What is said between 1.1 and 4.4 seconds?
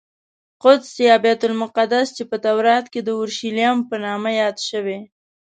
بیت المقدس چې په تورات کې د اورشلیم په نامه